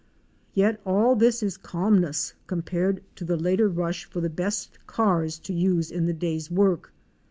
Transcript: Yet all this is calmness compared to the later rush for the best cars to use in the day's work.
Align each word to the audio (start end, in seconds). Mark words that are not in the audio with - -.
Yet 0.55 0.81
all 0.83 1.15
this 1.15 1.43
is 1.43 1.57
calmness 1.57 2.33
compared 2.47 3.03
to 3.17 3.23
the 3.23 3.37
later 3.37 3.69
rush 3.69 4.05
for 4.05 4.19
the 4.19 4.31
best 4.31 4.79
cars 4.87 5.37
to 5.37 5.53
use 5.53 5.91
in 5.91 6.07
the 6.07 6.13
day's 6.13 6.49
work. 6.49 6.91